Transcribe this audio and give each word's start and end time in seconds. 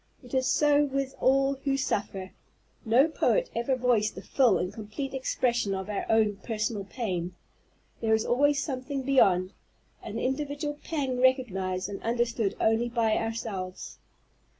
It 0.23 0.33
is 0.33 0.47
so 0.47 0.83
with 0.85 1.13
all 1.19 1.57
who 1.63 1.77
suffer. 1.77 2.31
No 2.83 3.07
poet 3.07 3.51
ever 3.55 3.75
voiced 3.75 4.15
the 4.15 4.23
full 4.23 4.57
and 4.57 4.73
complete 4.73 5.13
expression 5.13 5.75
of 5.75 5.89
our 5.89 6.07
own 6.09 6.37
personal 6.37 6.85
pain. 6.85 7.35
There 7.99 8.15
is 8.15 8.25
always 8.25 8.63
something 8.63 9.03
beyond, 9.03 9.53
an 10.01 10.17
individual 10.17 10.79
pang 10.83 11.19
recognized 11.21 11.87
and 11.87 12.01
understood 12.01 12.55
only 12.59 12.89
by 12.89 13.15
ourselves. 13.15 13.99